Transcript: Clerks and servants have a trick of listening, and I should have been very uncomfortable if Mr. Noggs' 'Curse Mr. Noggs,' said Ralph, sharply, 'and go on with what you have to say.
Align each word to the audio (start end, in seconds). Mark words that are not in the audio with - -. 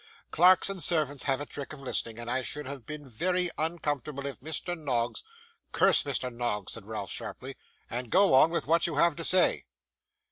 Clerks 0.31 0.67
and 0.67 0.81
servants 0.81 1.25
have 1.25 1.39
a 1.41 1.45
trick 1.45 1.73
of 1.73 1.79
listening, 1.79 2.17
and 2.17 2.27
I 2.27 2.41
should 2.41 2.65
have 2.65 2.87
been 2.87 3.07
very 3.07 3.51
uncomfortable 3.55 4.25
if 4.25 4.39
Mr. 4.39 4.75
Noggs' 4.75 5.23
'Curse 5.73 6.01
Mr. 6.01 6.33
Noggs,' 6.33 6.73
said 6.73 6.87
Ralph, 6.87 7.11
sharply, 7.11 7.55
'and 7.87 8.09
go 8.09 8.33
on 8.33 8.49
with 8.49 8.65
what 8.65 8.87
you 8.87 8.95
have 8.95 9.15
to 9.17 9.23
say. 9.23 9.65